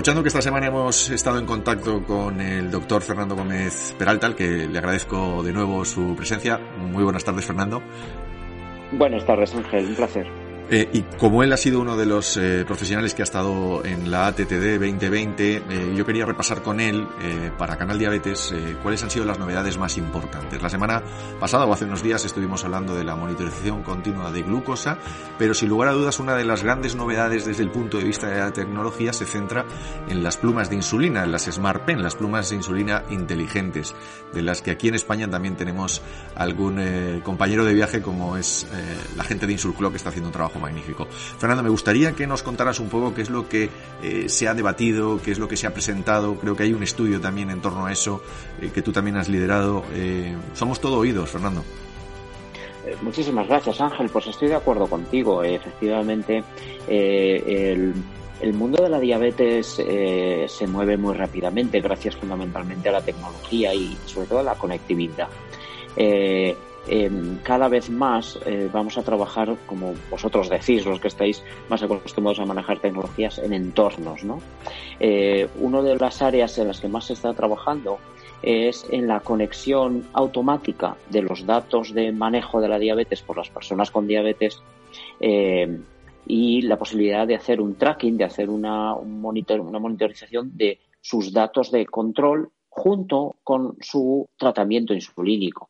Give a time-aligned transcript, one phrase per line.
[0.00, 4.34] Aprovechando que esta semana hemos estado en contacto con el doctor Fernando Gómez Peralta, al
[4.34, 6.56] que le agradezco de nuevo su presencia.
[6.56, 7.82] Muy buenas tardes, Fernando.
[8.92, 9.88] Buenas tardes, Ángel.
[9.88, 10.49] Un placer.
[10.72, 14.08] Eh, y como él ha sido uno de los eh, profesionales que ha estado en
[14.08, 17.08] la ATTD 2020, eh, yo quería repasar con él,
[17.58, 20.62] para Canal Diabetes, cuáles han sido las novedades más importantes.
[20.62, 21.02] La semana
[21.38, 24.98] pasada o hace unos días estuvimos hablando de la monitorización continua de glucosa,
[25.38, 28.28] pero sin lugar a dudas una de las grandes novedades desde el punto de vista
[28.28, 29.64] de la tecnología se centra
[30.08, 33.94] en las plumas de insulina, en las Smart Pen, las plumas de insulina inteligentes,
[34.32, 36.02] de las que aquí en España también tenemos
[36.36, 38.66] algún compañero de viaje como es
[39.16, 41.06] la gente de Insulclo que está haciendo un trabajo magnífico.
[41.10, 43.68] Fernando, me gustaría que nos contaras un poco qué es lo que
[44.02, 46.34] eh, se ha debatido, qué es lo que se ha presentado.
[46.36, 48.22] Creo que hay un estudio también en torno a eso
[48.60, 49.84] eh, que tú también has liderado.
[49.94, 51.64] Eh, somos todo oídos, Fernando.
[53.02, 54.08] Muchísimas gracias, Ángel.
[54.10, 55.42] Pues estoy de acuerdo contigo.
[55.44, 56.42] Efectivamente,
[56.88, 57.94] el,
[58.40, 59.80] el, mundo de la diabetes
[60.46, 65.28] se mueve muy rápidamente gracias fundamentalmente a la tecnología y sobre todo a la conectividad.
[66.92, 71.80] Em, cada vez más eh, vamos a trabajar, como vosotros decís, los que estáis más
[71.84, 74.24] acostumbrados a manejar tecnologías, en entornos.
[74.24, 74.40] ¿no?
[74.98, 78.00] Eh, una de las áreas en las que más se está trabajando
[78.42, 83.50] es en la conexión automática de los datos de manejo de la diabetes por las
[83.50, 84.60] personas con diabetes
[85.20, 85.84] em,
[86.26, 91.70] y la posibilidad de hacer un tracking, de hacer una, una monitorización de sus datos
[91.70, 95.69] de control junto con su tratamiento insulínico.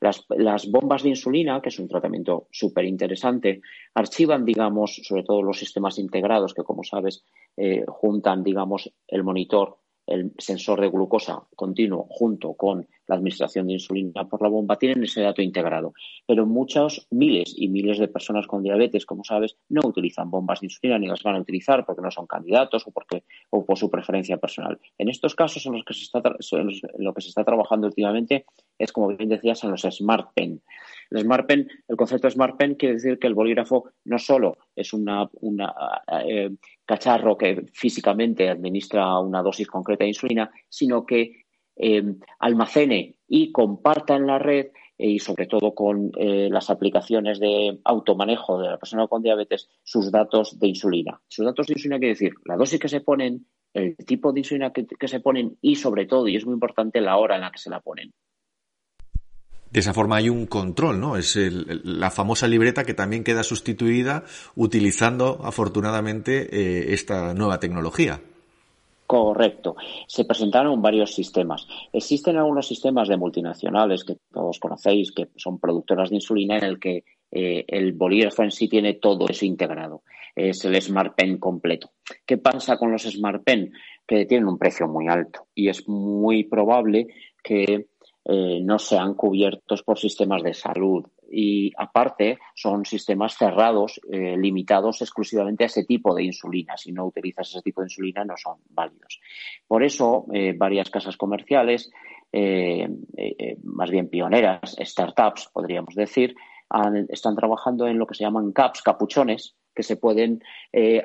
[0.00, 3.60] Las, bombas de insulina, que es un tratamiento súper interesante,
[3.94, 7.24] archivan, digamos, sobre todo los sistemas integrados que, como sabes,
[7.56, 13.74] eh, juntan, digamos, el monitor el sensor de glucosa continuo junto con la administración de
[13.74, 15.92] insulina por la bomba tienen ese dato integrado.
[16.26, 20.66] Pero muchos, miles y miles de personas con diabetes, como sabes, no utilizan bombas de
[20.66, 23.90] insulina ni las van a utilizar porque no son candidatos o, porque, o por su
[23.90, 24.78] preferencia personal.
[24.98, 28.44] En estos casos en los que se está, en lo que se está trabajando últimamente
[28.78, 30.62] es, como bien decías, en los Smart Pen.
[31.10, 34.92] El Smart Pen, el concepto Smart Pen quiere decir que el bolígrafo no solo es
[34.92, 35.28] una,
[36.24, 36.50] eh,
[36.84, 41.44] cacharro que físicamente administra una dosis concreta de insulina, sino que
[41.78, 42.02] eh,
[42.38, 44.66] almacene y comparta en la red
[44.98, 50.10] eh, y sobre todo con las aplicaciones de automanejo de la persona con diabetes sus
[50.10, 51.20] datos de insulina.
[51.28, 54.72] Sus datos de insulina quiere decir la dosis que se ponen, el tipo de insulina
[54.72, 57.58] que se ponen y sobre todo, y es muy importante, la hora en la que
[57.58, 58.12] se la ponen.
[59.70, 61.16] De esa forma hay un control, ¿no?
[61.16, 64.24] Es la famosa libreta que también queda sustituida
[64.54, 68.22] utilizando afortunadamente eh, esta nueva tecnología.
[69.08, 69.74] Correcto.
[70.06, 71.66] Se presentaron varios sistemas.
[71.94, 76.78] Existen algunos sistemas de multinacionales que todos conocéis, que son productoras de insulina, en el
[76.78, 80.02] que eh, el bolígrafo en sí tiene todo eso integrado.
[80.36, 81.92] Es el Smart Pen completo.
[82.26, 83.72] ¿Qué pasa con los Smart Pen?
[84.06, 87.06] Que tienen un precio muy alto y es muy probable
[87.42, 87.86] que
[88.30, 91.02] eh, no sean cubiertos por sistemas de salud.
[91.30, 96.76] Y aparte, son sistemas cerrados, eh, limitados exclusivamente a ese tipo de insulina.
[96.76, 99.18] Si no utilizas ese tipo de insulina, no son válidos.
[99.66, 101.90] Por eso, eh, varias casas comerciales,
[103.62, 106.34] más bien pioneras, startups, podríamos decir,
[107.08, 110.42] están trabajando en lo que se llaman CAPS, capuchones, que se pueden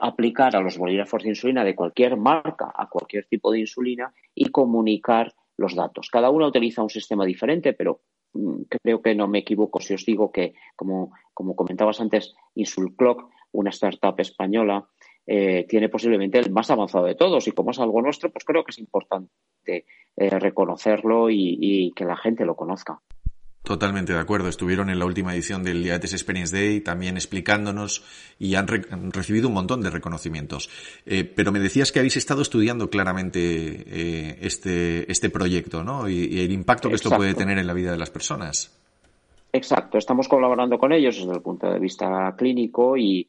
[0.00, 4.46] aplicar a los bolígrafos de insulina de cualquier marca, a cualquier tipo de insulina y
[4.46, 6.08] comunicar los datos.
[6.10, 8.00] Cada uno utiliza un sistema diferente, pero
[8.34, 13.30] mm, creo que no me equivoco si os digo que, como, como comentabas antes, Insulclock,
[13.52, 14.88] una startup española,
[15.26, 18.64] eh, tiene posiblemente el más avanzado de todos y como es algo nuestro, pues creo
[18.64, 19.30] que es importante
[20.16, 23.00] eh, reconocerlo y que la gente lo conozca.
[23.62, 24.48] Totalmente de acuerdo.
[24.48, 28.04] Estuvieron en la última edición del Diabetes Experience Day también explicándonos
[28.38, 28.66] y han,
[29.12, 30.68] recibido un montón de reconocimientos.
[31.06, 36.08] Eh, pero me decías que habéis estado estudiando claramente eh, este, este proyecto ¿no?
[36.08, 38.76] Y, el impacto que esto puede tener en la vida de las personas.
[39.52, 39.96] Exacto.
[39.96, 43.28] Estamos colaborando con ellos desde el punto de vista clínico y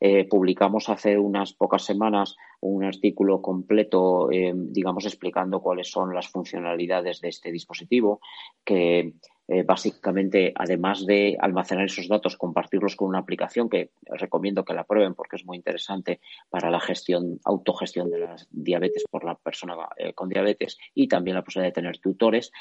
[0.00, 6.28] eh, publicamos hace unas pocas semanas un artículo completo, eh, digamos, explicando cuáles son las
[6.28, 8.20] funcionalidades de este dispositivo,
[8.64, 9.14] que
[9.46, 14.84] eh, básicamente, además de almacenar esos datos, compartirlos con una aplicación que recomiendo que la
[14.84, 19.74] prueben porque es muy interesante para la gestión, autogestión de la diabetes por la persona
[19.98, 22.52] eh, con diabetes y también la posibilidad de tener tutores.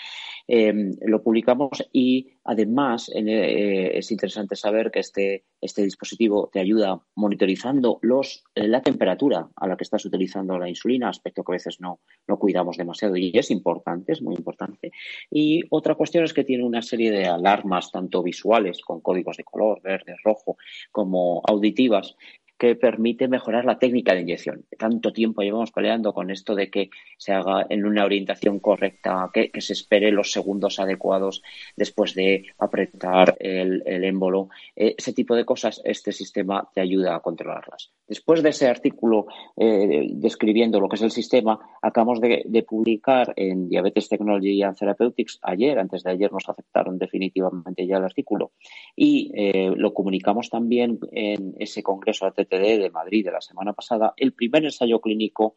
[0.46, 0.74] Eh,
[1.06, 8.44] lo publicamos y además es interesante saber que este, este dispositivo te ayuda monitorizando los,
[8.56, 12.38] la temperatura a la que estás utilizando la insulina, aspecto que a veces no, no
[12.38, 14.92] cuidamos demasiado y es importante, es muy importante.
[15.32, 19.38] Y otra cuestión es que tiene un una serie de alarmas, tanto visuales, con códigos
[19.38, 20.58] de color, verde, rojo,
[20.92, 22.16] como auditivas,
[22.58, 24.66] que permite mejorar la técnica de inyección.
[24.78, 29.52] Tanto tiempo llevamos peleando con esto de que se haga en una orientación correcta, que,
[29.60, 31.44] se espere los segundos adecuados
[31.76, 34.50] después de apretar el, el émbolo.
[34.76, 37.92] Eh, ese tipo de cosas, este sistema te ayuda a controlarlas.
[38.08, 43.70] Después de ese artículo eh, describiendo lo que es el sistema, acabamos de, publicar en
[43.70, 48.52] Diabetes Technology and Therapeutics ayer, antes de ayer nos aceptaron definitivamente ya el artículo,
[48.96, 54.14] y eh, lo comunicamos también en ese congreso ATTD de Madrid de la semana pasada,
[54.18, 55.56] el primer ensayo clínico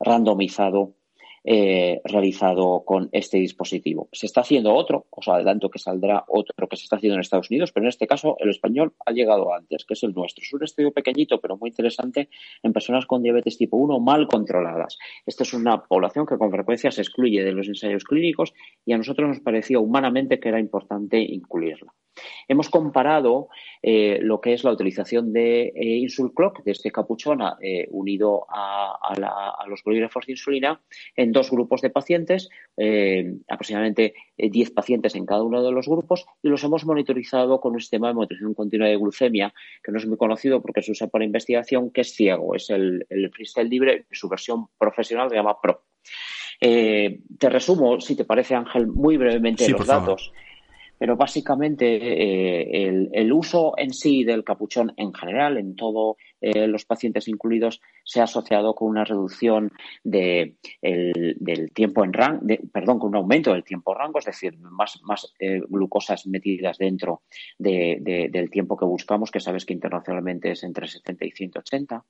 [0.00, 0.94] randomizado
[1.44, 4.08] eh, realizado con este dispositivo.
[4.12, 7.50] Se está haciendo otro, os adelanto que saldrá otro que se está haciendo en Estados
[7.50, 10.42] Unidos, pero en este caso el español ha llegado antes, que es el nuestro.
[10.42, 12.28] Es un estudio pequeñito, pero muy interesante
[12.62, 14.98] en personas con diabetes tipo 1 mal controladas.
[15.26, 18.54] Esta es una población que con frecuencia se excluye de los ensayos clínicos
[18.84, 21.92] y a nosotros nos pareció humanamente que era importante incluirla.
[22.48, 23.48] Hemos comparado
[23.82, 28.98] eh, lo que es la utilización de eh, Insulclock, de este capuchón eh, unido a,
[29.66, 30.80] los bolígrafos de insulina,
[31.16, 32.48] en dos grupos de pacientes,
[33.48, 37.80] aproximadamente 10 pacientes en cada uno de los grupos, y los hemos monitorizado con un
[37.80, 39.52] sistema de monitorización continua de glucemia,
[39.82, 43.06] que no es muy conocido porque se usa para investigación, que es ciego, es el,
[43.08, 45.82] el freestyle libre, su versión profesional se llama PRO.
[46.60, 50.32] te resumo, si te parece, Ángel, muy brevemente los datos
[51.02, 56.84] pero básicamente eh, el, uso en sí del capuchón en general, en todos eh, los
[56.84, 59.72] pacientes incluidos, se ha asociado con una reducción
[60.04, 65.00] de del tiempo en rango, perdón, con un aumento del tiempo rango, es decir, más,
[65.02, 67.22] más eh, glucosas metidas dentro
[67.58, 72.04] del tiempo que buscamos, que sabes que internacionalmente es entre 70 y 180.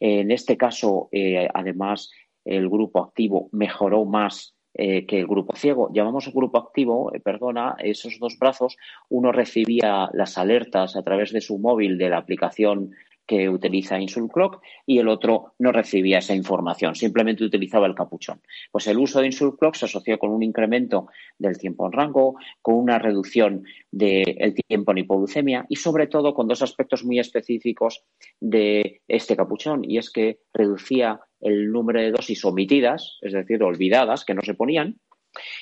[0.00, 1.10] En este caso,
[1.52, 2.10] además,
[2.46, 5.90] el grupo activo mejoró más eh, que el grupo ciego.
[5.92, 8.76] Llamamos grupo activo, eh, perdona, esos dos brazos,
[9.08, 12.92] uno recibía las alertas a través de su móvil de la aplicación
[13.30, 13.96] que utiliza
[14.32, 18.40] Clock y el otro no recibía esa información, simplemente utilizaba el capuchón.
[18.72, 21.06] Pues el uso de Clock se asocia con un incremento
[21.38, 23.62] del tiempo en rango, con una reducción
[23.92, 28.02] del tiempo en hipoglucemia y sobre todo con dos aspectos muy específicos
[28.40, 34.24] de este capuchón y es que reducía el número de dosis omitidas, es decir, olvidadas,
[34.24, 34.98] que no se ponían,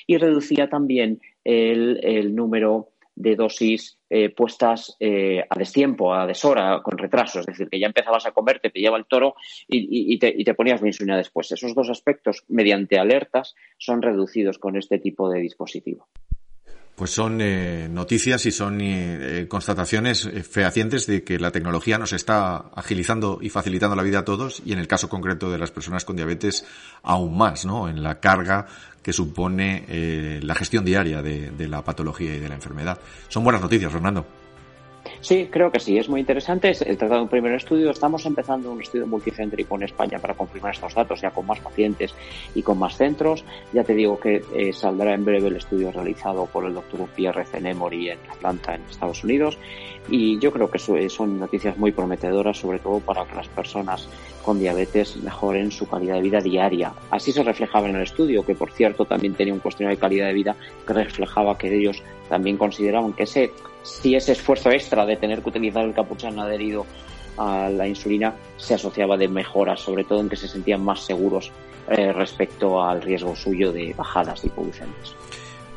[0.07, 6.97] y reducía también el, número de dosis eh, puestas eh, a destiempo, a deshora, con
[6.97, 7.41] retraso.
[7.41, 9.35] Es decir, que ya empezabas a comer, te pillaba el toro
[9.67, 11.51] y, te, y, te, ponías la insulina después.
[11.51, 16.07] Esos dos aspectos, mediante alertas, son reducidos con este tipo de dispositivo
[16.99, 22.11] pues son eh, noticias y son eh, constataciones eh, fehacientes de que la tecnología nos
[22.11, 25.71] está agilizando y facilitando la vida a todos y en el caso concreto de las
[25.71, 26.65] personas con diabetes
[27.03, 27.87] aún más, ¿no?
[27.87, 28.67] En la carga
[29.01, 32.99] que supone la gestión diaria de, de la patología y de la enfermedad.
[33.29, 34.25] Son buenas noticias, Fernando.
[35.21, 36.69] Sí, creo que sí, es muy interesante.
[36.69, 37.91] El tratado de un primer estudio.
[37.91, 42.13] Estamos empezando un estudio multicéntrico en España para confirmar estos datos, ya con más pacientes
[42.55, 43.43] y con más centros.
[43.73, 47.45] Ya te digo que eh, saldrá en breve el estudio realizado por el doctor Pierre
[47.45, 49.57] Cenemory en Atlanta, en Estados Unidos.
[50.09, 54.07] Y yo creo que son noticias muy prometedoras, sobre todo para que las personas
[54.49, 56.91] con diabetes mejoren su calidad de vida diaria.
[57.11, 60.25] Así se reflejaba en el estudio, que por cierto también tenía un cuestionario de calidad
[60.25, 60.55] de vida
[60.87, 63.51] que reflejaba que ellos también consideraban que ese
[63.83, 66.87] si ese esfuerzo extra de tener que utilizar el capuchón adherido
[67.37, 71.51] a la insulina se asociaba de mejoras, sobre todo en que se sentían más seguros
[71.87, 75.13] eh, respecto al riesgo suyo de bajadas hipoglucemias.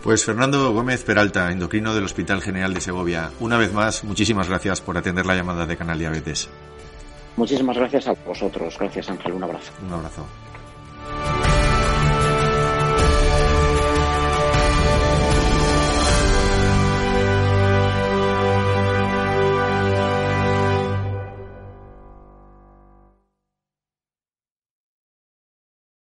[0.02, 4.80] Pues Fernando Gómez Peralta, endocrino del Hospital General de Segovia, una vez más, muchísimas gracias
[4.80, 6.48] por atender la llamada de Canal Diabetes.
[7.36, 8.76] Muchísimas gracias a vosotros.
[8.78, 9.72] Gracias Ángel, un abrazo.
[9.86, 10.26] Un abrazo.